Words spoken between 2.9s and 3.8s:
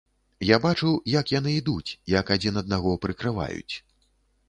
прыкрываюць.